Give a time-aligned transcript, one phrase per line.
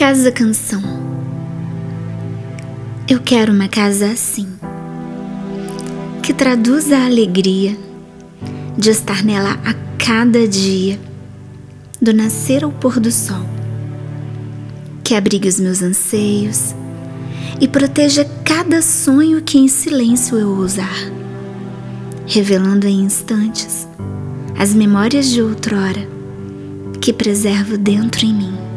[0.00, 0.82] Casa Canção.
[3.06, 4.48] Eu quero uma casa assim,
[6.22, 7.76] que traduza a alegria
[8.78, 10.98] de estar nela a cada dia,
[12.00, 13.44] do nascer ao pôr do sol,
[15.04, 16.74] que abrigue os meus anseios
[17.60, 20.96] e proteja cada sonho que em silêncio eu ousar,
[22.26, 23.86] revelando em instantes
[24.58, 26.08] as memórias de outrora
[27.02, 28.69] que preservo dentro em mim.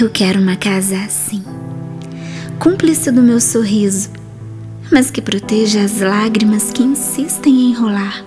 [0.00, 1.44] Eu quero uma casa assim,
[2.58, 4.08] cúmplice do meu sorriso,
[4.90, 8.24] mas que proteja as lágrimas que insistem em rolar.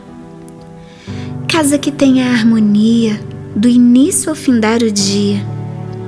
[1.51, 3.19] Casa que tenha a harmonia
[3.55, 5.43] do início ao findar o dia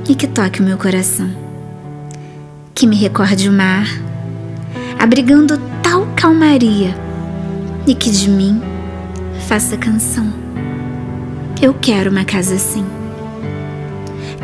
[0.07, 1.29] e que toque o meu coração.
[2.75, 3.87] Que me recorde o mar,
[4.99, 6.95] abrigando tal calmaria
[7.87, 8.61] e que de mim
[9.47, 10.31] faça canção.
[11.59, 12.85] Eu quero uma casa assim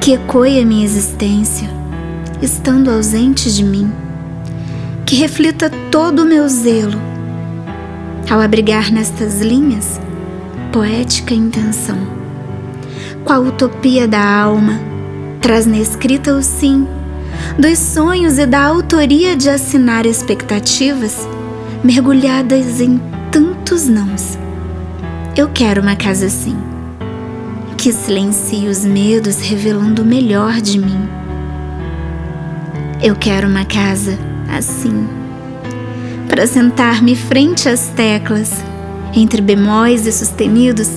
[0.04, 1.70] que ecoe a minha existência,
[2.42, 3.90] estando ausente de mim,
[5.06, 7.00] que reflita todo o meu zelo,
[8.30, 10.02] ao abrigar nestas linhas
[10.74, 11.98] poética intenção.
[13.24, 14.78] Qual utopia da alma
[15.40, 16.86] traz na escrita o sim
[17.58, 21.26] dos sonhos e da autoria de assinar expectativas
[21.82, 23.00] mergulhadas em
[23.32, 24.38] tantos nãos.
[25.34, 26.73] Eu quero uma casa assim
[27.84, 31.06] que silencie os medos, revelando o melhor de mim.
[33.04, 34.18] Eu quero uma casa
[34.58, 35.06] assim,
[36.30, 38.54] para sentar-me frente às teclas,
[39.14, 40.92] entre bemóis e sustenidos,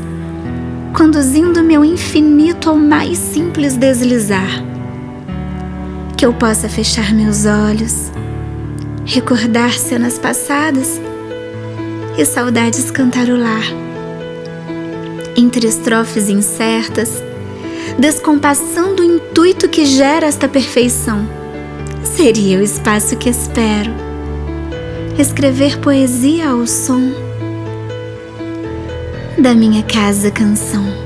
[0.96, 4.62] conduzindo meu infinito ao mais simples deslizar.
[6.16, 8.12] Que eu possa fechar meus olhos,
[9.04, 11.00] recordar cenas passadas
[12.16, 13.86] e saudades cantarolar
[15.36, 17.22] entre estrofes incertas,
[17.98, 21.28] descompassando o intuito que gera esta perfeição.
[22.02, 23.92] Seria o espaço que espero.
[25.18, 27.12] Escrever poesia ao som
[29.38, 31.05] da minha casa canção.